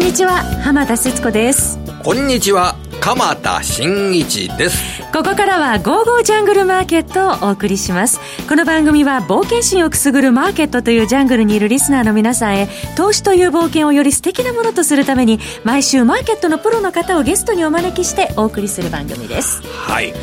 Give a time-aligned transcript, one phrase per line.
[0.00, 1.78] んにちは浜田節子です。
[2.02, 5.02] こんにちは鎌田新一です。
[5.12, 8.18] ここからは「ゴーゴージャングルマーケット」をお送りします。
[8.48, 19.62] この番組は冒険心をくすぐるマーケットというジャングルにいるリスナーの皆さんへ投資という冒険をより素敵なものとするために毎週マーケットのプロの方をゲストにお招きしてお送りする番組です。
[19.86, 20.14] はい。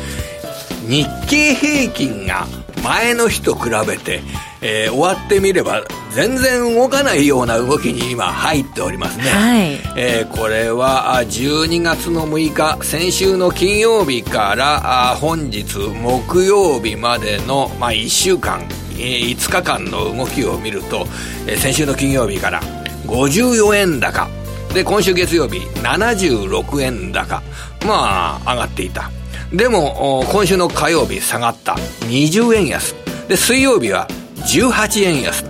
[0.88, 2.48] 日経平均が
[2.82, 4.22] 前の日と比べて、
[4.60, 18.62] えー、終わってみれば全然動かないような動きに今入っておりますね、はい、えー、これは12月の6日先週の金曜日から本日木曜日までの、まあ、1週間、
[18.92, 21.06] えー、5日間の動きを見ると、
[21.46, 22.60] えー、先週の金曜日から
[23.06, 24.28] 54円高。
[24.74, 27.42] で今週月曜日76円高。
[27.86, 29.10] まあ上がっていた。
[29.50, 31.72] でも今週の火曜日下がった。
[32.00, 32.94] 20円安。
[33.28, 34.08] で水曜日は
[34.46, 35.42] 18円安。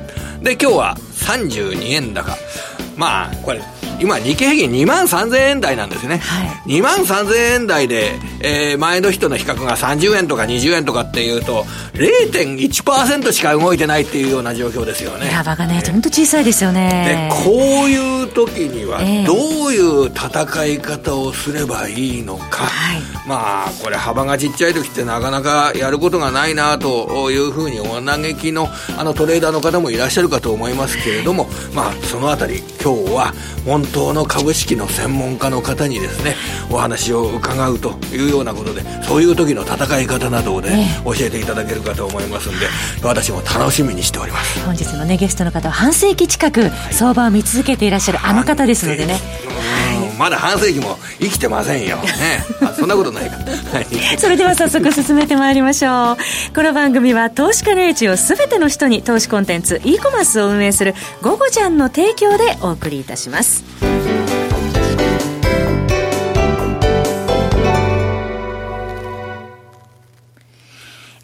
[0.42, 2.36] で今日は32円高。
[2.96, 3.60] まあこれ
[4.00, 6.18] 今、日経平均2万3000円台なんですね。
[6.18, 15.26] はい、2万3000円台で、えー、前の人の比較が30円とか20円とかっていうと、0.1%しか動いてないっていうような状況ですよね。
[15.30, 17.30] 幅がね、本当小さいですよね。
[17.30, 22.66] で、こういう時には、どういう戦い方をすればいいのか。
[22.66, 36.36] はい、まあ、これ幅がちっちゃい時ってなかなかやることがないなというふうにお嘆きのあのトレーダーの方もいらっしゃるかと思いますけれども、まあ、そのあたり今日は本当の株式の専門家の方にですね
[36.70, 42.66] お話を伺うというようなことでそういう時の戦い方などをね、教えていただけるかと思いますんで
[43.02, 44.60] 私も楽しみにしております。
[44.64, 49.87] 本日のねゲストの方は半世紀近く相場を見続けていらっしゃるあの方ですのでね、はい、
[50.18, 51.96] まだ半世紀も生きてませんよ。
[51.98, 52.44] ね。
[52.76, 56.16] そんなことないか、はい、それでは早速進めてまいりましょう。
[56.54, 63.87] この番組は投資家の英知を全ての人に投資コンテンツ e コマースを運営する「ゴゴちゃん」の提供でお送りいたします。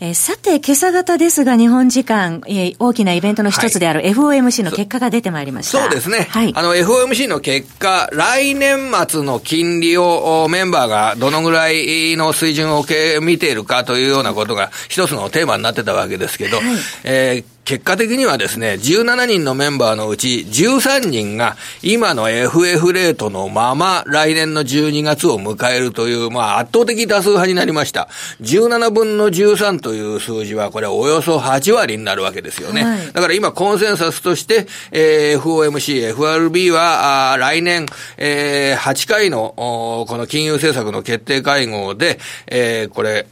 [0.04, 5.80] えー、さて、今朝方ですが、日本時間、えー、大きなイベントの一つである FOMC の結果が出てまいりました。
[5.80, 6.26] そうですね。
[6.28, 6.52] はい。
[6.54, 12.84] あの、FOMC の結果、来年末の金利をメンバーがどのぐらいの水準を
[13.22, 16.66] 見ているかというようなことが一つのテーマになってたわけですけど、はい、
[17.04, 28.08] えー結果的にはですね、17人のメンバーのうち13人が今の FF レートのまま来年の12月を迎えるという、まあ圧倒的多数派になりました。
[28.42, 32.84] 17分の13という数字はこれおよそ8割になるわけですよね。
[32.84, 37.86] はい、だから今コンセンサスとして、えー、FOMC、FRB はあ来年、
[38.18, 43.26] えー、8回のこの金融政策の決定会合で、えー、これ、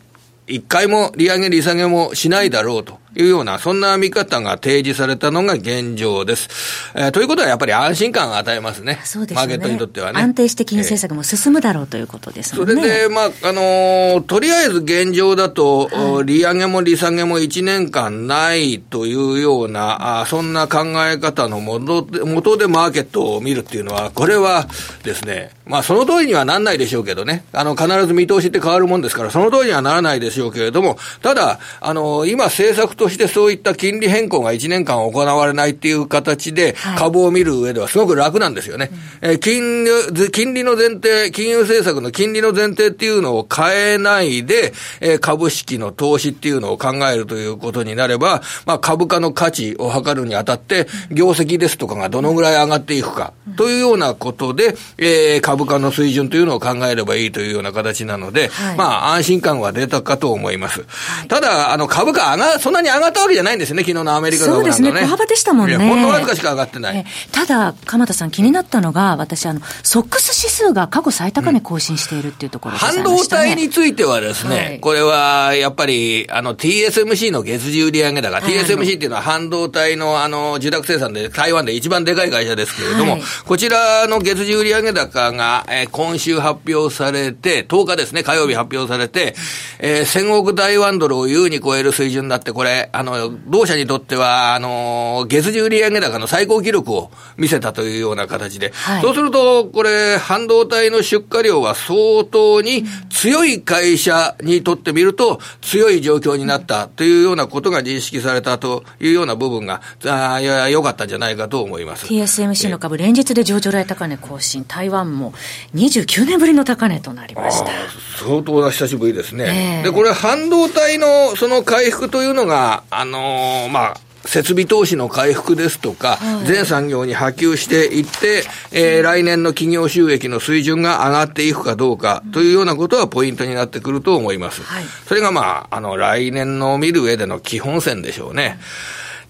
[0.47, 3.02] 一回も利上げ利下げもしないだろうと。
[3.15, 6.49] いうような、そんな見方が提示されたのが現状です。
[6.95, 9.00] えー、ということはやっぱり安心感を与えますね。
[9.05, 9.41] そうですね。
[9.41, 10.21] マーケットにとってはね。
[10.21, 12.59] 安定して金融政策も進むだろうということですね。
[12.59, 24.67] それで、まあ、あのー、とりあえず現状だと、はい、利上げも利下げも1年間ないというような、あそんな考え方の元で元でマーケットを見るっていうのは、これは
[25.05, 27.45] ですね、まあ、その通りにはなんないでしょうけどね。
[27.53, 38.91] あの、必ず見通しって変わるもんですから、その通りにはならないでしょうけれども、ただ、あのー、今政策としてそういった金利変更が1年間行われないっていう形で、株を見る上ではすごく楽なんですよね。
[39.21, 39.91] はい、え金利、
[40.31, 60.81] 金利の前提、金融政策の金利の前提っていうのを変えないで、え株式の投資っていうのを考えるということになれば、まあ株価の価値を測るにあたって、業績ですとかがどのぐらい上がっていくか、というようなことで、えー、株価の水準というのを考えればいいというような形なので、はい、まあ安心感は出たかと思います。
[60.81, 65.76] はい、ただ、あの株価上が、そんなに上がったわけじゃないんですね、昨日のアメリカ、ね、そうですね、小幅でしたもんね。
[65.76, 67.04] ほんのわずかしか上がってない。
[67.32, 89.34] ただ、鎌田さん、気になったのが、私、あの、ソックス指数が過去最高値更新しているっていうところ、ねうん、半導体についてはですね、はい、これはやっぱり、あの、TSMC の月次売上高、はい、TSMC っていうのは半導体の、あの、受託生産で台湾で一番でかい会社ですけれども、はい、こちらの月次売上高が、えー、今週発表されて、10日ですね、火曜日発表されて、
[89.78, 112.07] えー、1000億台湾ドルを優に超える水準になって、これ、あの、同社にとっては、あの、月次売上高の最高記録を見せたというような形で、はい、そうすると、これ、半導体の出荷量は相当に強い会社にとってみると、強い状況になったというようなことが認識されたというような部分が、あいや、良かったんじゃないかと思います。
[112.07, 115.33] TSMC の株、連日で上場来高値更新、台湾も
[115.75, 117.71] 29年ぶりの高値となりました。
[118.19, 119.81] 相当な久しぶりですね。
[119.81, 134.63] えー、で、これ、半導体のその回復というのが、あのー、まあ、設備投資の回復ですとか、はい、全産業に波及していって、えー、来年の企業収益の水準が上がっていくかどうかというようなことはポイントになってくると思います。
[134.63, 138.59] はい、それがまあ、あの、来年の見る上での基本線でしょうね。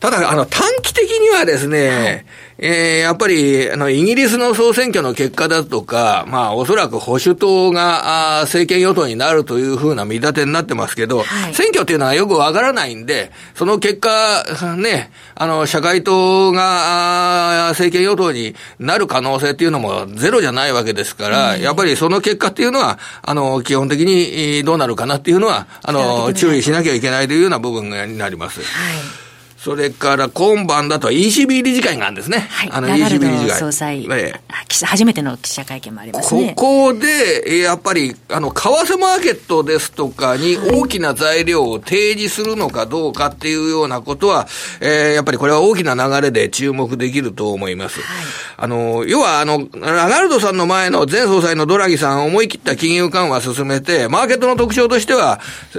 [0.02, 2.24] ただ、あの、短期的にはですね、はい。
[2.58, 14.44] えー、やっぱり、あの、イギリスの総選挙の結果だとか、まあ、おそらく保守党が、あ政権与党になるというふうな見立てになってますけど、はい、選挙っていうのはよくわからないんで、その結果、
[14.76, 28.62] ね、あの、社会党が、あ政権与党になる可能性っていうのもゼロじゃないわけですから、うん、やっぱりその結果っていうのは、あの、基本的にどうなるかなっていうのは、あの、注意しなきゃいけないというような部分になります。
[28.62, 29.21] はい
[29.62, 32.48] それから今晩だと ECB 理事会があるんですね。
[32.50, 32.70] はい。
[32.72, 33.50] あの ECB 理事会。
[33.50, 36.54] 総裁、ええ、初めての記者会見もありますね。
[36.56, 44.48] ここで、やっぱり、あの、為替マーケットですとかに大きな材料を提示するのかどうかっていうようなことは、
[44.80, 48.00] えー、やっぱりこれは大きな流れで注目できると思います。
[48.00, 48.26] はい、
[48.56, 55.38] あの、要は、あの、ラガルドさんの前の前総裁のドラギさん思い切った金融緩和を進めて、マーケットの特徴としては、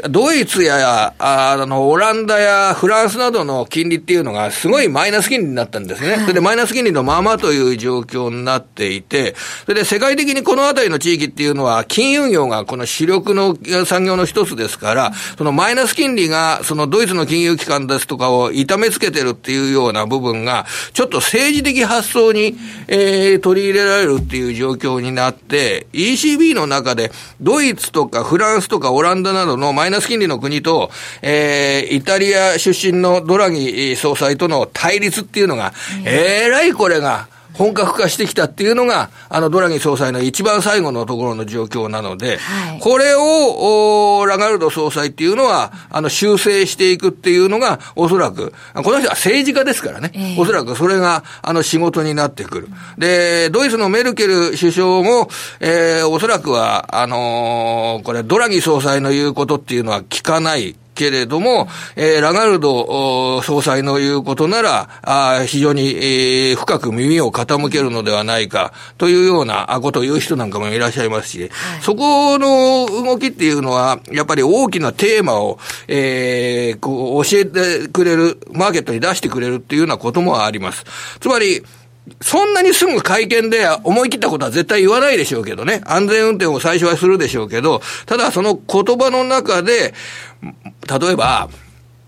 [0.09, 6.17] ドイツや、あの、オランダやフランスなどの金利っていうのがすごいマイナス金利になったんですね。
[6.19, 9.33] それでマイナス金利のままという状況になっていて、
[9.65, 22.55] それで世界的にこの辺りの地域っていうのは金融業がこの主力の産業の一つですから、そのマイナス金利がそのドイツの金融機関ですとかを痛めつけてるっていうような部分が、ちょっと政治的発想に、
[22.87, 27.11] えー、取り入れられるっていう状況になって、ECB の中で
[27.41, 30.91] ドイツとかフランスとかオランダなどのマイナス金利の国と、
[31.23, 33.62] えー、イタリア出身のドラギ
[33.95, 35.73] 総裁との対立っていうのが、
[36.05, 52.69] えらいこれが、本格化してきたっていうのが、あの、ドラギ総裁の一番最後のところの状況なので、はい、これを、ラガルド総裁っていうのは、あの、修正していくっていうのが、おそらく、この人は政治家ですからね、えー、おそらくそれが、あの、仕事になってくる。
[52.97, 55.29] で、ドイツのメルケル首相も、
[55.59, 71.49] えー、おそらくは、あのー、これ、ドラギ総裁の言うことっていうのは聞かないけれども、えー、ラガルド総裁の言うことなら、あ非常に、えー、深く耳を傾けるのではないか、というようなことを言う人なんかもいらっしゃいますし、はい、
[71.81, 80.83] そこの動きっていうのは、やっぱり大きなテーマを、えー、こう教えてくれる、マーケットに出してくれるっていうようなこともあります。
[81.19, 81.63] つまり、
[82.21, 85.81] そんなにすぐ会見で思い切ったことは絶対言わないでしょうけどね。
[85.85, 89.93] 安全運転を最初はするでしょうけど、ただその言葉の中で、
[90.41, 91.49] 例えば、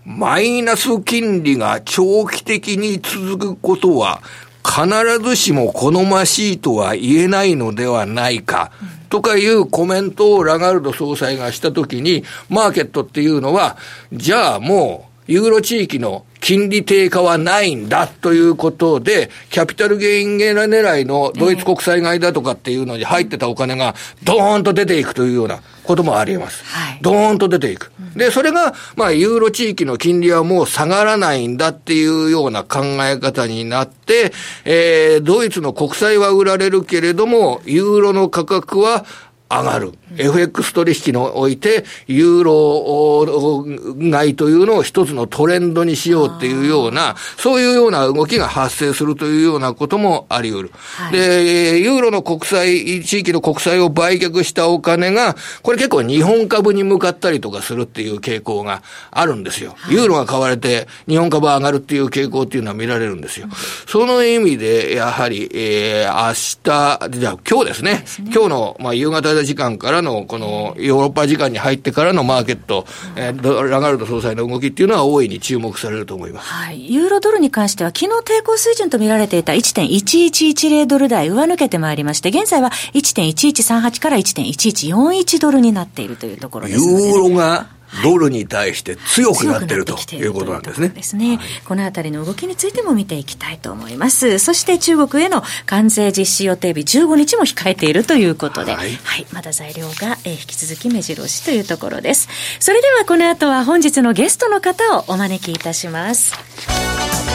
[0.04, 4.22] マイナス金利が長期的に続くことは、
[4.66, 4.88] 必
[5.20, 8.72] ずしも好ましいとは言えないのではないか、
[9.08, 13.78] とかいうコメントをラガルド総裁がしたときに、マーケットっていうのは、
[14.12, 26.64] じゃあもう、ユーロ地域の金利低下はないんだということで、キャピタルゲインゲラ狙いのドイツ国債買いだとかっていうのに入ってたお金がドーンと出ていくというようなこともあります。
[26.64, 27.90] はい、ドーンと出ていく。
[28.14, 34.32] で、それが、まあ、ユーロ地域の金利はもう下がらないんだっていうような考え方になって、
[34.64, 39.04] えー、ドイツの国債は売られるけれども、ユーロの価格は
[39.48, 39.92] 上がる。
[40.16, 50.70] FX 取引において、ユーロ買いというのを一つのトレンドにしようっていうような、そういうような動きが発生するというようなこともあり得る。
[50.74, 59.76] はい、で、ユーロの国債、地域の国債を売却したお金が、これ結構日本株に向かったりとかするっていう傾向があるんですよ。
[59.90, 63.48] ユーロが買われて、日本株上がるっていう傾向っていうのは見られるんですよ。
[63.86, 68.02] その意味で、やはり、えー、明日、じゃあ今日ですね。
[68.06, 76.48] すね今日の、まあ、夕方時間からの、このヨーロッパ時間に入ってからのマーケット、えー、ラガルド総裁の動きっていうのは大いに注目されると思います。
[76.48, 76.92] はい。
[76.92, 90.88] ユーロドルに関しては、昨日抵抗水準と見られていた1.1110ドル台上抜けてまいりまして、現在は1.1138から1.1141ドルになっているというところです、ね、ユーロがドルに対して強くなっているということなんですね。
[90.88, 94.38] ですね、はい、このあたりの動きについても見ていきたいと思います。
[94.38, 102.28] そして中国への関税実施予定日15日も控えているということで、はい、はい、まだ材料が、えー、引き続き目白押しというところです。
[102.60, 107.25] それではこの後は本日のゲストの方をお招きいたします。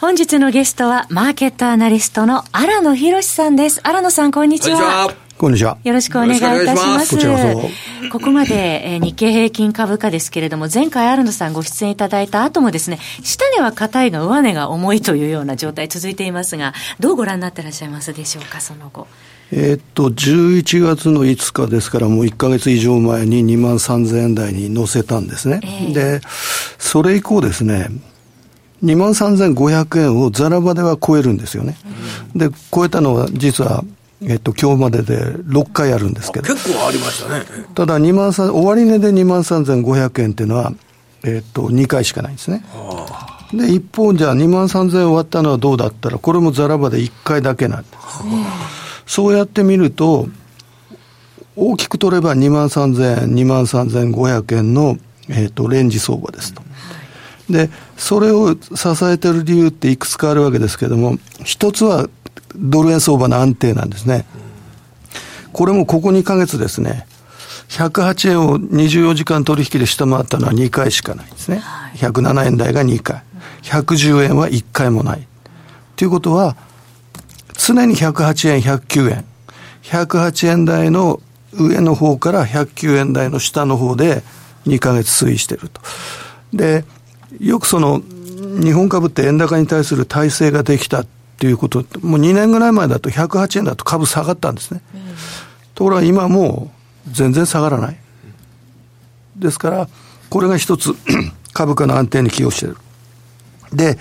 [0.00, 3.80] 本日のゲストは、マーケットアナリストの荒野博さんです。
[3.82, 5.12] 荒野さん、こんにちは。
[5.36, 5.76] こんにちは。
[5.82, 7.16] よろしくお願いいたします。
[8.12, 19.08] ここまで、えー、日経平均株価ですけれども、前回アルノさんご出演いただいた後もですね、下値は硬いが上値が重いというような状態続いていますが、どうご覧になってらっしゃいますでしょうか、その後。
[19.50, 25.58] えー、っと、11月の5日ですから、もう1か月以上前に2万3000円台に乗せたんですね。
[25.64, 26.20] えー、で、
[26.78, 27.88] それ以降ですね、
[28.82, 31.76] 2万3500円をザラバでは超えるんですよね。
[32.34, 33.84] で、超えたのは実は
[34.22, 36.52] えっと、今日までで6回あるんですけど。
[36.52, 37.44] 結構ありましたね。
[37.74, 40.72] ただ、2万3、終値で2万3500円っていうのは、
[41.24, 42.64] えっと、2回しかないんですね。
[43.52, 47.94] で、一方、じゃあ2万3000円終わったのはどうだったら、これもザラバで1回だけなんです。
[49.06, 50.28] そうやって見ると、
[51.54, 56.62] 大きく取れば2万3000円、2万3500円の、えっと、レンジ相場ですと。
[57.50, 62.08] で、それを支えてる理由っていくつかあるわけですけれども、一つは
[62.56, 64.26] ドル円相場の安定なんですね。
[65.52, 67.06] これもここ2ヶ月ですね、
[67.68, 71.62] 108円を24時間取引で下回ったのは2回しかないんですね。
[71.96, 73.22] 107円台が2回。
[73.62, 75.26] 110円は1回もない。
[75.96, 76.56] ということは、
[77.56, 79.24] 常に108円、109円。
[79.82, 81.20] 108円台の
[81.52, 84.22] 上の方から109円台の下の方で
[84.66, 85.80] 2ヶ月推移してると。
[86.52, 86.84] で、
[87.40, 88.02] よくその、
[88.62, 91.06] 日本株って円高に対する体制ができたっ
[91.38, 94.80] ていうこと、もう2年ぐらい前だと108円だと株下がったんですね。
[95.74, 96.72] ところが今も
[97.06, 97.96] う全然下がらない。
[99.36, 99.88] ですから、
[100.30, 100.94] これが一つ
[101.52, 102.76] 株価の安定に寄与している。
[103.72, 103.98] で、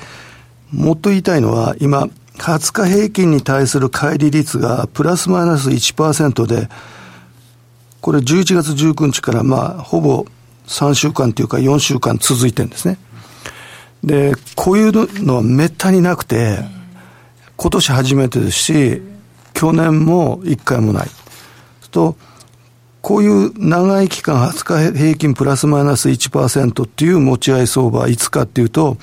[0.71, 2.07] もっと言いたいのは、今、
[2.37, 6.69] 20日平均に対する乖離率がプラスマイナス1%で、
[8.01, 10.25] これ11月19日からまあ、ほぼ
[10.67, 12.97] 3週間というか4週間続いてるんですね。
[14.03, 16.59] で、こういうのはめったになくて、
[17.55, 19.01] 今年初めてですし、
[19.53, 21.09] 去年も1回もない。
[21.97, 22.15] と、
[23.01, 28.97] こういう長い期間、20日平均プラスマイナス1%っていう持ち合い相場、いつかっていうと、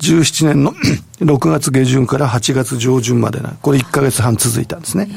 [0.00, 0.72] 17年の
[1.20, 5.08] 6月下旬から8月上旬までな、これ1ヶ月半続いたんですね。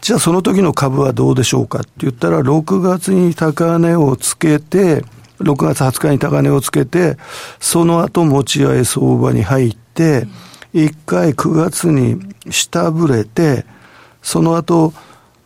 [0.00, 5.04] じゃあその時の株はどうでしょうかって言ったら、6月に高値をつけて、
[5.42, 7.16] 6月20日に高値をつけて、
[7.60, 10.32] その後持ち合い相場に入って、うん
[10.72, 12.18] 一回9月に
[12.50, 13.64] 下振れて、
[14.22, 14.92] その後、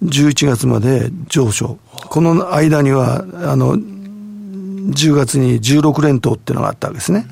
[0.04, 1.78] 11月まで上昇。
[1.92, 7.26] この間には、あの、10月に16連投っていうのがあったわけですね。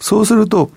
[0.00, 0.70] そうすると、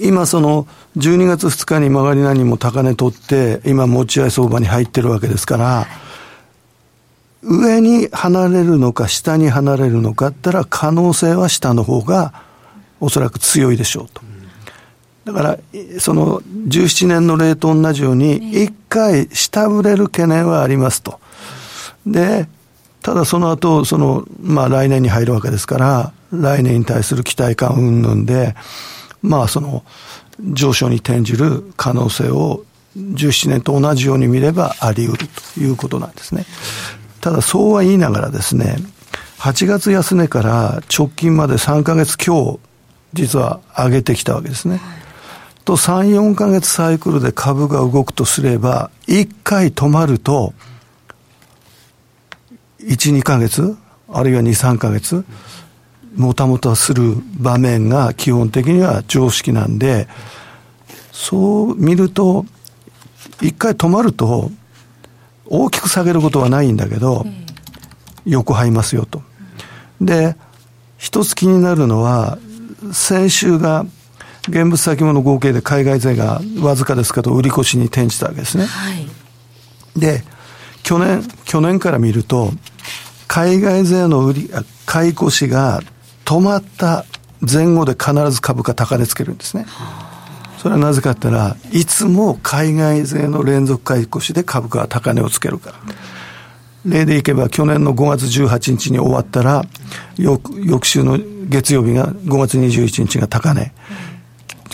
[0.00, 5.86] 今その12月2日に曲がり何も高値取って、今持ち合い相場に入ってるわけですから、
[7.42, 12.32] 上に離れるのか下に離れるのかったら可能性は下の方が
[13.00, 14.22] おそらく強いでしょうと。
[15.26, 15.58] だから、
[15.98, 21.20] その17年の例と同じように、一回下振れる懸念はありますと。
[22.06, 22.48] で、
[23.02, 28.54] ただその後、その、まあ来年に入るわけですから、来年に対する期待感云々で、
[29.20, 29.84] まあその、
[30.40, 32.64] 上昇に転じる可能性を
[32.96, 36.44] 17年と同じように見ればあり得るということなんですね。
[37.26, 38.76] ただそうは言いながらですね、
[39.38, 42.60] 8月安値から直近まで3ヶ月強、
[43.14, 44.80] 実は上げてきたわけですね。
[45.64, 50.54] と3、4ヶ月サイクルで株が動くとすれば、1回止まると、
[52.78, 53.76] 1、2ヶ月、
[54.08, 55.24] あるいは2、3ヶ月、
[56.14, 60.06] もたもたする場面が基本的には常識なんで、
[61.10, 62.46] そう見ると、
[63.42, 64.52] 一回止まると、
[65.48, 67.26] 大きく下げることはないんだけど、
[68.24, 69.22] 横這いますよと。
[70.00, 70.36] で、
[70.98, 72.38] 一つ気になるのは、
[72.92, 73.86] 先週が
[74.48, 78.66] 現物先物合計で海外税がわずかですけど、売り越しに転じたわけですね。
[78.66, 79.06] はい、
[79.98, 80.24] で、
[80.82, 82.52] 去年、去年から見ると、
[83.26, 84.50] 海外税の売り、
[84.86, 85.82] 買い越しが
[86.24, 87.04] 止まった
[87.40, 89.66] 前後で必ず株価高値つけるんですね。
[90.58, 95.76] それはなぜかったら、いつも海外税の連続買い越しで株価は高値をつけるから。
[96.84, 99.64] 例でいけば、去年の5月18日に終わったら、
[100.16, 103.72] 翌翌週の月曜日が5月21日が高値。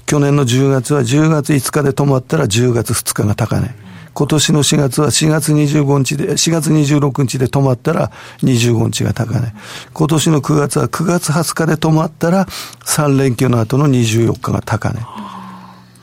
[0.06, 3.74] 去年の10月は10月5日で止まったら10月2日が高値。
[4.14, 8.10] 今年の4月は4月25日で、4月26日で止まったら
[8.42, 9.54] 25日が高値。
[9.94, 12.44] 今年の9月は9月20日で止まったら
[12.84, 15.00] 3連休の後の24日が高値。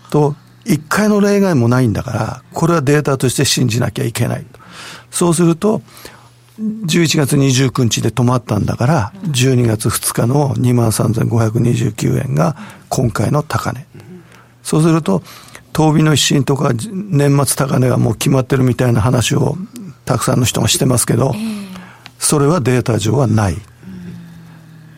[0.10, 0.36] と、
[0.66, 4.46] 一回の例外もないんだから、これはデータとして信じなきゃいけない。
[5.12, 5.82] そうすると、
[6.60, 12.56] 11月29日で止まったんだから、12月2日の23,529円が
[12.90, 13.86] 今回の高値。
[14.62, 15.24] そうすると、
[15.72, 19.58] 当備の一新とか年末高値がもう決まってるみたいな話を
[20.06, 21.34] たくさんの人がしてますけど、
[22.20, 23.58] それはデータ上はない。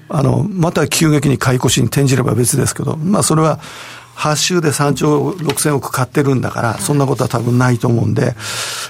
[0.10, 3.60] あの、また急激に買い越しに転じれば別ですけど、まあそれは
[4.16, 8.36] 8週で3兆6000億買ってるんだから、そんなことは多分ないと思うんで、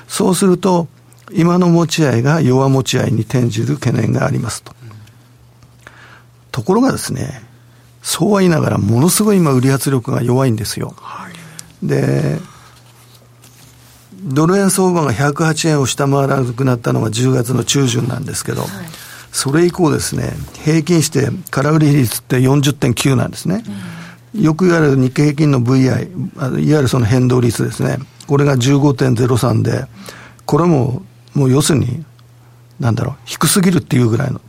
[0.08, 0.88] そうすると、
[1.34, 4.74] 今の持ち合いが弱持ち合いに転じる懸念がありますと。
[6.52, 7.42] ところがですね、
[8.02, 10.94] そうは言いながら、ものすごい今、売り圧力が弱いんですよ。
[10.98, 12.40] はい、で、
[14.24, 18.70] ドル円相場が108円を下回らなくなったのが10月の中旬なんですけど、はい、
[19.32, 23.64] それ以降ですね、平均して空売り比率って40.9なんですね。
[23.66, 23.74] うん、
[24.34, 28.00] よく言われる日経平均の VI、いわゆるその変動率ですね。
[28.28, 29.86] これが15.03で、
[30.46, 32.06] これも、もう要するに、
[32.80, 34.40] なんだろう、低すぎるっていうぐらいの。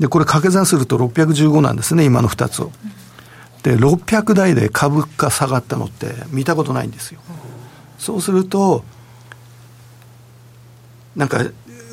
[0.00, 2.72] で、これ掛け算すると615なんですね、今の2つを。
[3.62, 7.20] で、600台で株価下がったのって見たことないんですよ。
[7.98, 8.84] そうすると、
[11.16, 11.44] なんか、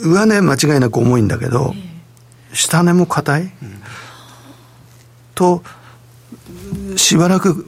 [0.03, 1.73] 上値間違いなく重いんだけど、
[2.53, 3.51] 下値も硬い、
[5.33, 5.63] と、
[6.95, 7.65] しばらく、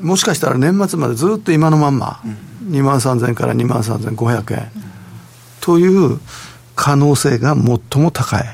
[0.00, 2.20] もしかしたら年末までずっと今のまんま、
[2.68, 4.70] 2万3000から2万3500円、
[5.60, 6.20] という
[6.74, 8.44] 可能性が最も高い。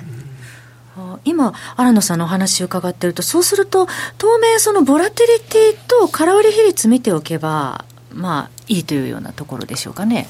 [1.24, 3.86] 今、新野さんのお話を伺ってると、そうすると、
[4.18, 10.28] 当面、そのボラティリティと空売り比率見ておけば、まあ、いいというようなところでしょうかね。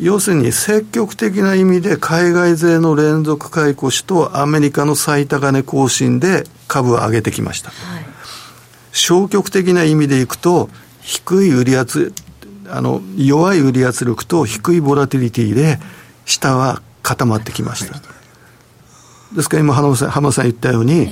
[0.00, 7.70] 要するに積極的な意味で海外勢の連続買い越しとアメリカの最高値更新で株を上げてきました。
[7.70, 8.06] はい、
[8.92, 10.68] 消極的な意味でいくと
[11.00, 12.12] 低い売り圧、
[12.68, 15.78] あの、弱い売り圧力と低いボラティリティで
[16.24, 18.00] 下は固まってきました。
[19.34, 21.10] ですから今浜さん浜さん言ったように、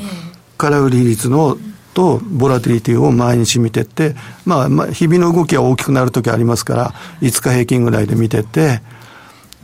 [0.58, 1.56] 空売り率の
[1.94, 8.80] とボラティリティを毎日見てって、まあ、まあ、日々の動きは大きくなるときありますから、5日平均ぐらいで見てって、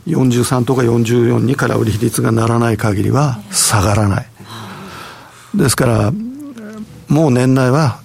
[0.07, 4.27] 43とか44に空売り比率がならない限りは下がらない。
[5.55, 6.11] ですから、
[7.07, 7.99] もう年内は、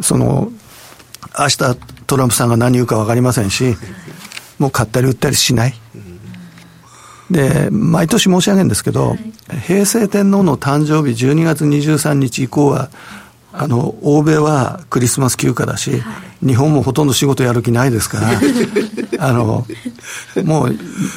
[0.00, 0.50] その、
[1.38, 1.76] 明日
[2.06, 3.76] トランプさんが何言うか分かりませんし、
[4.58, 5.74] もう買ったり売ったりしない。
[7.30, 9.16] で、毎年申し上げるんですけど、
[9.66, 12.90] 平成天皇の誕生日12月23日以降は、
[13.52, 16.02] あの、欧米はクリスマス休暇だし、
[16.44, 18.30] 日本もほとんど仕事やる気ないですから、
[19.26, 19.66] あの、
[20.44, 20.68] もう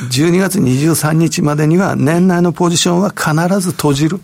[0.10, 4.21] 12月23日までには年内のポジションは必ず閉じる。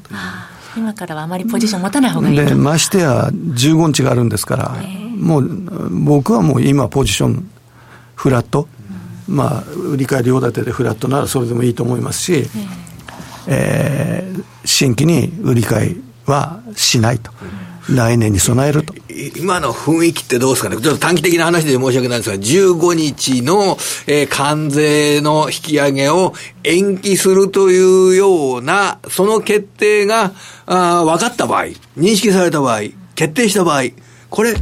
[0.76, 4.76] 今からはあまりポジション持たない方がいいで、ましてや15日があるんですから、
[5.18, 7.50] もう僕はもう今ポジション
[8.16, 8.68] フラット。
[9.28, 12.44] まあ、売り買い両立てでフラットならそれでもいいと思いますし、
[13.48, 17.32] えー、新規に売り買いはしないと。
[17.90, 18.94] 来年に備えると。
[19.38, 20.78] 今の雰囲気ってどうですかね？
[20.78, 30.32] ちょっと短期的な話で申し訳ないんですが、15日の、えー、関税の引き上げを延期するというような、その決定が、
[30.66, 31.66] あ分かった場合、
[31.98, 32.82] 認識された場合、
[33.16, 33.84] 決定した場合、
[34.30, 34.56] これ、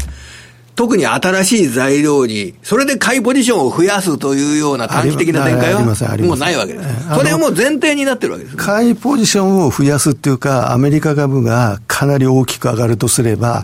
[0.76, 7.16] 特に新しい材料に、それで買いポジションを増やすというような短期的な展開はもうないわけです。
[7.16, 8.64] それはもう前提になってるわけです、ね。
[8.64, 13.64] 買いポジションを増やすっていうか、アメリカ株がかなり大きく上がるとすれば、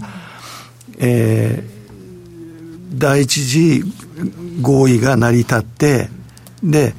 [1.00, 3.84] えー、第一次
[4.62, 6.10] 合意が成り立って、
[6.64, 6.94] で、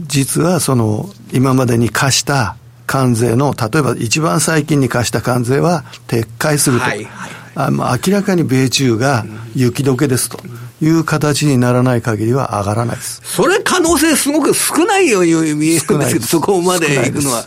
[0.00, 6.84] 実はその、今までに貸した関税の、例えば一番最近に貸した関税は撤回すると。
[6.84, 10.38] はいはいあ明らかに米中が雪解けですと。
[10.80, 13.20] いう形にならない限りは上がらないです。
[13.24, 17.44] それ可能性すごく少ないように見えるんですけど、そこまで行くのは。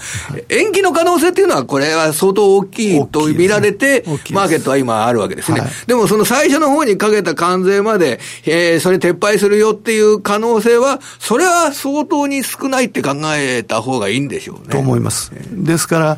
[0.50, 5.62] 延期の可能性っていうのは、これは相当大きいと見られて、マーケットは今あるわけですね。
[5.62, 14.74] はい、でもその最初の方にかけた関税まで、えー、それ撤廃するよっていう可能性は、それは相当に少ないって考えた方がいいんでしょうね。
[14.74, 15.32] と思います。
[15.52, 16.17] ですから、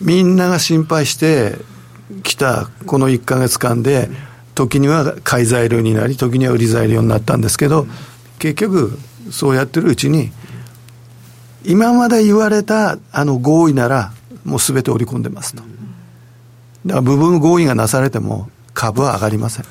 [0.00, 1.54] みんなが心配して、
[2.22, 4.08] 来たこの1か月間で、
[4.54, 7.86] 時には買い材料になり、時には売り材料になったんですけど、
[8.38, 8.98] 結局、
[9.30, 10.32] そうやってるうちに、
[11.64, 14.12] 今まで言われたあの合意なら、
[14.44, 15.62] もうすべて織り込んでますと。
[16.86, 19.64] だから部分合意がなされても、株は上がりません。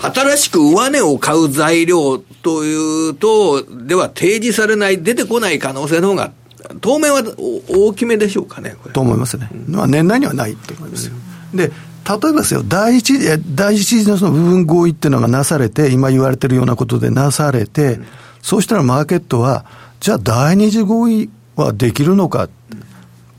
[0.00, 6.32] 新しく上値を買う材料というと、では提示されない、出てこない可能性の方が、
[6.80, 7.22] 当面は
[7.68, 9.48] 大きめでしょうかね、と思いますね。
[9.68, 11.14] まあ年内にはないと思いますよ。
[11.54, 13.18] で、例えばですよ、第一、
[13.54, 18.00] 第一次のその部分合意っていうのがなされて、今言われてるようなことでなされて、
[18.42, 19.64] そうしたらマーケットは、
[20.00, 22.48] じゃあ第二次合意はできるのか、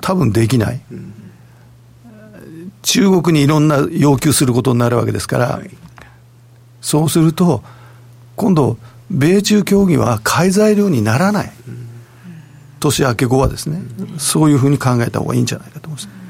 [0.02, 0.82] 多分できない。
[2.82, 5.62] 中国にいろんな要求することになるわけですから、
[6.82, 7.64] そうすると、
[8.36, 8.78] 今度、
[9.12, 11.52] 米中協議は買い材料にならない。
[12.80, 13.82] 年明け後はですね、
[14.18, 16.25] そういうふうに考えた方がいいんじゃないかと思います。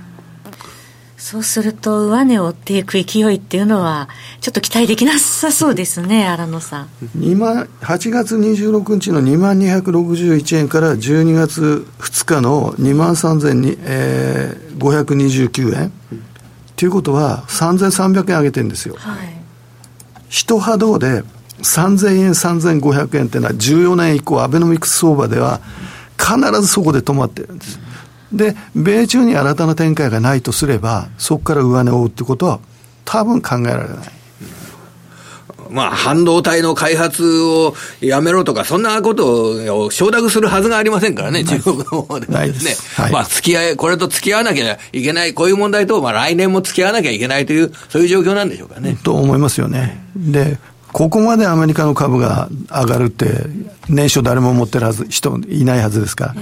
[1.28, 4.10] そうすると、上値を追っていく勢いっていうのは、
[4.42, 6.88] ちょっと期待できなさそうですね、荒野さん。
[7.18, 15.92] 2万8月26日の2万261円から12月2日の2万3529、えー、円。
[16.76, 18.94] ということは、3300円上げてるんですよ。
[19.00, 19.18] はい、
[20.30, 21.24] 一波動で
[21.58, 25.60] 3000円、3500円っていうのは、14年以降、アベノミクス相場では、
[26.20, 27.80] 必ずそこで止まってるんです。
[28.32, 32.60] で、米中に新たな展開がないとすれば、そこから上値を追うってことは、
[33.06, 34.16] 多分考えられない。
[35.70, 42.76] まあ、半導体の開発をやめろとか、そんなことを承諾するはずがありませんからね、中国の方ではですね。
[42.96, 48.98] はい、まあ、付き合い、これと付き合わなきゃいけない、こういう問題と、まあ、来年も付き合わなきゃいけないという、そういう状況なんでしょうかね。
[49.04, 50.06] と思いますよね。
[50.16, 50.60] で、
[50.92, 53.48] ここまでアメリカの株が上がるって、
[53.90, 56.36] 年初誰も持ってるはず、人いないはずですから。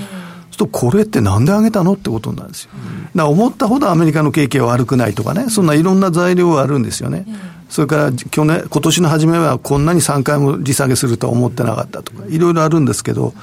[0.54, 2.70] うんとこれってなんで上げたのってことなんですよ。
[2.74, 7.26] だから思ったほどアメリカの景気は悪くないとかね、そんないろんな材料はあるんですよね。
[7.70, 13.34] それから去年、今年の初めはこんなに3回も利下げするとは思ってなかったとか、いろいろあるんですけど、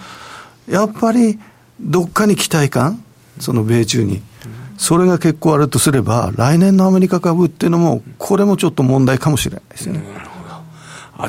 [0.68, 1.38] やっぱり
[1.81, 3.03] どっかに期待感、
[3.40, 4.23] その米中に。
[4.77, 10.30] それが結構あるとすれば、来年のアメリカ株っていうのも、これもちょっと問題かもしれないですよね。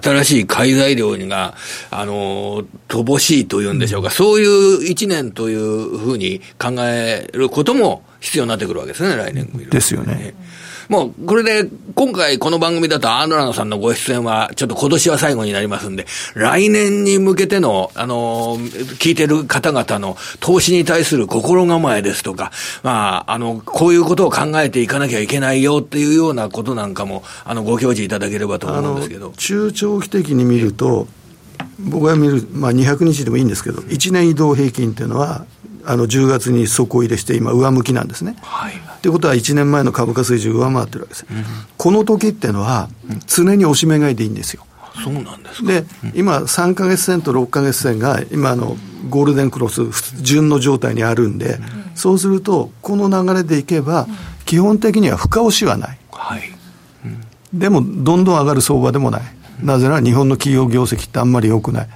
[0.01, 1.55] 新しい買い材料が、
[1.89, 9.47] あの、乏しいというんでしょうか、そういう一年というふうに考えることも必要になってくるわけですね、来年。
[9.69, 10.33] ですよね。
[10.89, 18.57] もう、これで、今回この番組だとアーノラノさんのご出演は、ちょっと今年は最後になりますんで、来年に向けての、あの、
[18.99, 22.51] 聞いてる方々の投資に対する心構えですとか、
[22.83, 29.33] まあ、あの、こういうことを考えていかなきゃいけないよっていうようなことなんかも、あの、ご教示いただければと思うんですけど。
[29.37, 31.07] 中長期的に見ると、
[31.79, 35.45] 僕が見る、まあ、200日でもいいんですけど、1年移動平均っていうのは、
[35.83, 38.35] あの10月に底入れして、今、上向きなんですね。
[38.41, 41.25] はい、ということは、1年前の株価水準上回ってるわけです。
[41.29, 41.43] うん、
[41.77, 42.89] この時っていうのは、
[43.27, 44.65] 常に押し目買いでいいんですよ。
[45.03, 48.77] そうなんですで、今、3か月線と6か月線が、今の
[49.09, 49.81] ゴールデンクロス、
[50.21, 51.59] 順の状態にあるんで、
[51.95, 54.07] そうすると、この流れでいけば、
[54.45, 55.97] 基本的には深押しはない。
[56.11, 56.41] はい、
[57.53, 59.21] でも、どんどん上がる相場でもない。
[59.63, 61.87] なぜなら日本の企業業績ってあんまり良くない。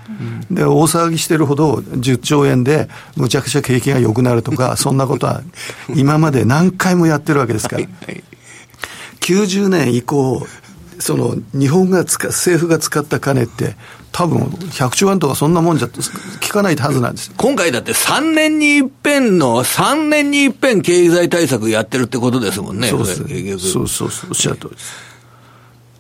[0.52, 5.42] で、大騒ぎしてるほど10兆円でむちゃくちゃ景気が良くなるとか、そんなことは
[5.96, 7.86] 今まで何回もやってるわけですから。
[9.20, 10.46] 90年以降、
[11.00, 13.76] その日本が使政府が使った金って、
[14.12, 17.34] 多分100兆円とかそんなもんじゃ聞かないはずなんです。
[17.36, 24.94] 今回だって3年に一遍の、3年に一遍経済対策やってるってことですもんね、そうそうそうそう、おっしゃる通りです。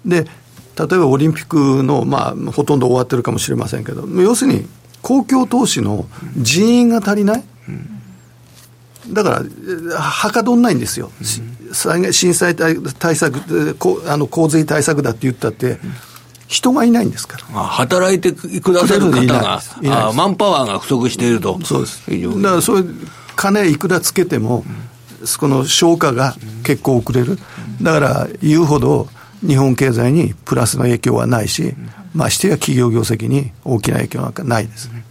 [0.06, 0.28] で、
[0.78, 4.68] 例えばオリンピックの、まあ、ほとんど終わってるかもしれませんけど、要するに
[5.02, 6.06] 公共投資の
[6.38, 7.44] 人員が足りない、
[9.10, 15.80] だから、はかどんないんですよ、うん、震災対策、あの洪水対策だって言ったって、
[16.48, 17.64] 人がいないんですから。
[17.64, 21.60] 働いてくださる方が、あマンパワーが不足していると。
[21.64, 22.04] そうです。
[22.42, 22.84] だから、それ、
[23.36, 24.64] 金いくらつけても、
[25.40, 27.40] この消化が結構遅れる。
[27.82, 29.08] だから、言うほど、
[29.42, 31.74] 日本経済にプラスの影響はないし、
[32.14, 35.04] ましてや企業業績に大きな影響なんかないですね。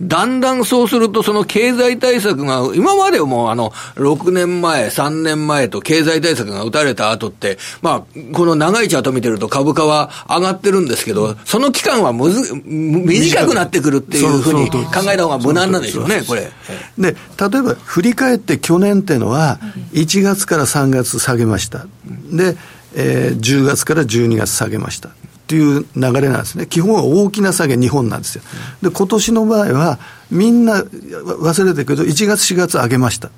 [0.00, 14.80] だんだんそうすると、その経済対策が、今までもあの、6年前、3年前と経済対策が打たれた後って、まあ、この長いチャート見てると株価は上がってるんですけど、その期間はむず短くなってくるっていうふうに考
[15.12, 16.52] えた方が無難なんでしょうね、これ。
[16.96, 19.58] で、例えば振り返って去年っていうのは、
[19.94, 21.86] 1月から3月下げました。
[22.30, 22.56] で、
[23.00, 25.10] えー、10月から12月下げました。
[25.46, 26.66] という流れなんですね。
[26.66, 28.42] 基本は大きな下げ、日本なんですよ。
[28.82, 29.98] で、今年の場合は、
[30.30, 33.30] みんな忘れてるけど、1月、4月上げました。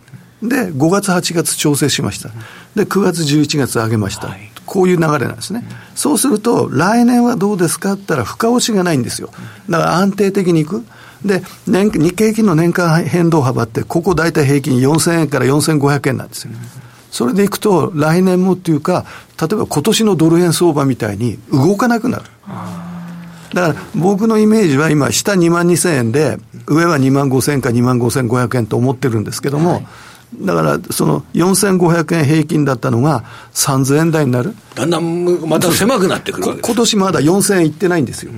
[0.42, 2.30] で、5月、8月調整しました。
[2.74, 4.34] で、9月、11月上げました。
[4.64, 5.64] こういう流れなんですね。
[5.94, 9.30] そうすると、来年はどうですかって言ったら、深押しがないんですよ。
[9.68, 10.84] だから安定的にいく。
[11.24, 16.52] で、年日経平均の年間変動幅って、ここ大体平均4000円から4500円なんですよ。
[17.10, 19.04] それでいくと、来年もっていうか、
[19.40, 22.24] 例えば今年のドル円相場みたいに動かなくなる。
[23.54, 29.86] だから僕のイメージは今、下2万2000円で、上は2万5000円か2万5500円と思ってるんですけども、はい、
[30.42, 34.54] だからその4500円平均だったのが3000円台になる。
[34.74, 38.32] だんだんまた狭くなってくるわけ今年まだ4000円いってないんですよ。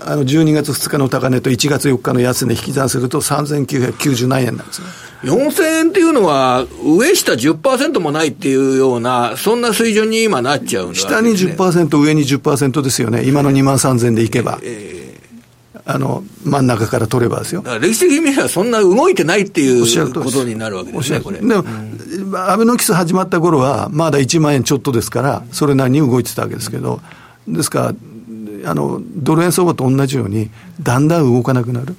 [0.00, 4.88] あの12月2日の高値と1月4日の安値引き算すると3990何円なんですね。
[5.26, 14.58] 4000円っていうのは、上下10%もないっていうような、そんな水準に今なっちゃうんだ、ね、下に10%、上に10%ですよね、今の2万3000でいけば。
[14.62, 15.06] えー
[15.88, 17.62] あの真ん中から取ればですよ。
[17.80, 21.38] 歴史的に見れば、そんな動いてないっていうことになるわけですね、これ。
[21.38, 27.00] でも、うん、アベノキス始まった頃は、まだ1万円ちょっとですから、それなりに動いてたわけですけど、
[27.46, 27.94] ですか
[28.64, 30.50] ら、あのドル円相場と同じように、
[30.82, 31.94] だんだん動かなくなる。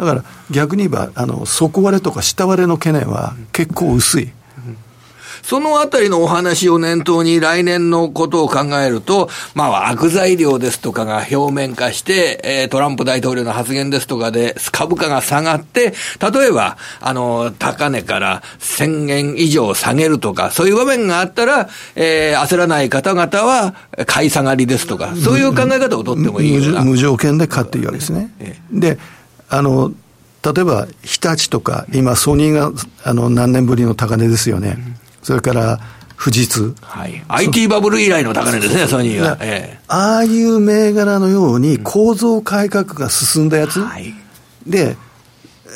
[0.00, 4.32] だから逆に言えば、あの底割れとか下割れの懸念は結構薄い。
[5.42, 23.74] そのあたりのお話を念頭に来年のことを考えると、まあ、悪材料ですとかが表面化して、えー、トランプ大統領の発言ですとかで株価が下がって、例えば、あの、高値から1000円以上下げるとか、そういう場面があったら、えー、焦らない方々は
[24.06, 28.30] 買い下がりですとか、そういう考え方をとってもいい無無条件で買っていいわけですね。
[28.70, 28.98] で、
[29.50, 29.92] あの、
[30.42, 32.72] 例えば日立とか、今、ソニーが
[33.04, 34.78] あの何年ぶりの高値ですよね。
[35.22, 35.80] それから
[36.22, 36.74] 富士通。
[36.80, 37.22] はい。
[37.28, 39.36] IT バブル以来の高値ですね、ソニーは。
[39.40, 43.80] ええ、ああいう銘柄のように構造改革が進んだやつ。
[43.80, 44.14] はい、
[44.66, 44.96] で、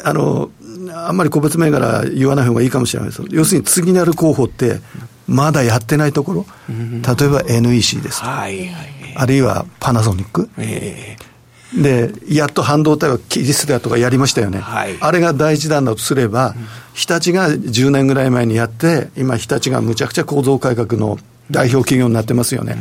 [0.05, 0.51] あの、
[0.93, 4.81] あんまり個別銘柄言わない方がいいかもしれないです要するに次なる候補って、
[5.27, 11.17] まだやってないところ、例えば NEC です、はいはい、あるいはパナソニック、え。
[11.19, 11.34] ー、
[11.83, 16.55] で、やっと半導体は切り捨てたとかやりましたよね、はい、あれが第一弾だとすれば、
[16.93, 21.19] 日立が10年ぐらい前にやって、今、日立がむちゃくちゃ構造改革の
[21.51, 22.77] 代表企業になってますよね、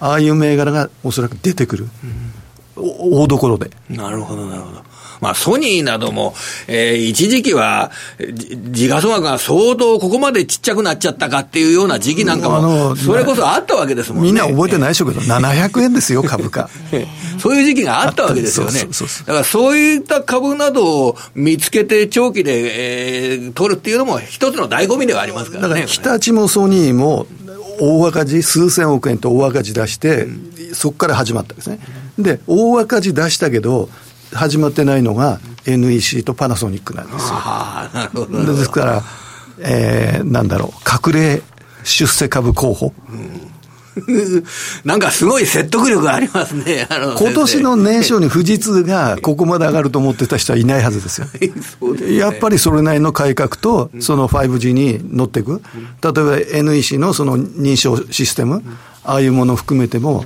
[0.00, 1.88] うん、ああいう銘柄がおそらく出てくる、
[2.76, 3.70] うん、大所で。
[3.90, 4.87] なるほど、なるほど。
[5.20, 6.34] まあ、ソニーなども、
[6.66, 7.90] えー、一時期は、
[8.70, 14.28] 時価総額が相当ここまでちっちゃくなっちゃったかっていうような時期なんかも、それこそあったわけですもんね。
[14.28, 16.68] みんな覚えてないでしょうけど、700円ですよ、株価。
[17.38, 18.80] そういう時期があったわけですよね。
[18.80, 25.68] だからそういった株などを見つけて長期で、えー、取るっていうのも一つの醍醐味ではありますからね。
[25.68, 27.26] だから日立もソニーも
[27.80, 31.78] 大赤字、数千億円と大赤字出して、うん、そこから始まったんですね。
[32.18, 33.88] で、大赤字出したけど、
[34.32, 37.34] 始まってないのが NEC とパナソニックなんですよ。
[37.34, 39.02] あなるほどですから、
[39.58, 41.42] えー、なんだろう、隠れ
[41.84, 42.92] 出世株候補。
[43.10, 43.58] うん
[44.84, 46.86] なんかすごい説得力がありますね。
[46.90, 51.26] 今年の年初に富士通がここまで上がると思ってた人はいないはずですよ。
[51.26, 55.62] ね、やっぱりそれなりの改革と、その 5G に乗っていく。
[56.02, 56.36] 例えば
[56.72, 58.62] NEC のその認証システム、
[59.04, 60.24] ああいうものを含めても、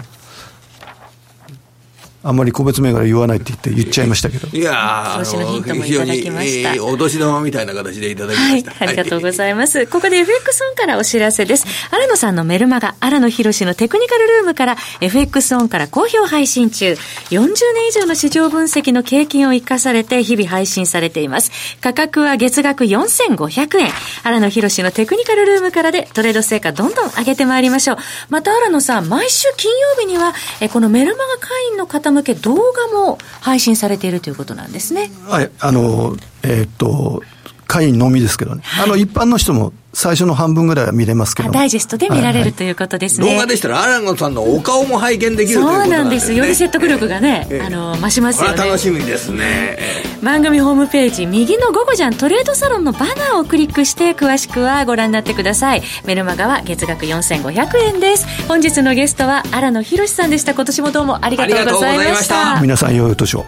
[2.24, 4.46] あんまり個別銘柄言わないって言って言っちゃいましたけど。
[4.56, 6.74] いや投資のヒントもいただきました。
[6.74, 8.70] えー、お年玉みたいな形でいただきました。
[8.70, 9.87] はい、ありがとうございます。
[9.88, 11.66] ここで FX オンからお知らせです。
[11.90, 16.92] 荒野さんのメルマガ、荒野博のテクニカルルームから FX オンから好評配信中。
[16.92, 21.50] 40年以上の市場分析の経験を生かされて日々配信されています。
[21.80, 23.90] 価格は月額4500円。
[24.22, 27.96] 荒野博のテクニカルルームからでトレード成果どんどん上げてまいりましょう。
[28.28, 32.61] また荒野さん、毎週金曜日には、えこのメルマガ会員の方向け動画
[32.92, 35.11] も配信されているということなんですね。
[35.27, 37.22] はい、あの、えー、っと、
[37.66, 38.61] 会員のみですけどね。
[38.64, 41.51] はい、あの、一般の人も最初の半分ぐらいは見れますけど。
[41.51, 43.33] ダイジェストで見られる、はいはい、ということですね。
[43.33, 46.35] 動画でしたら、アランゴさんのお顔も拝見できるそうなんです。
[46.35, 48.57] より説得力がね、ええ、あの、増しますよね。
[48.59, 49.79] 楽しみですね。
[50.22, 55.82] 番組ホームページ、右の午後じゃんトレードサロンのバナーをクリックして、詳しくはご覧になってください。
[56.04, 58.46] メルマガは月額4500円です。
[58.46, 60.54] 本日のゲストは、荒野博さんでした。
[60.54, 62.61] 今年もどうもありがとうございました。
[62.61, 63.44] 皆さん、良いお年を。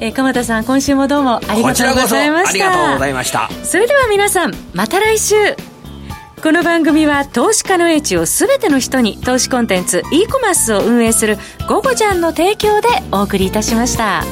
[0.00, 5.34] えー、鎌田さん今週もどうもありがとうございましたありがとうございましたそれでは皆さんまた来週
[6.42, 14.24] この番組は投資家の英知をすべての人に投資コンテンツ e コマースを運営する「ゴゴジャン」の提供でお送りいたしました。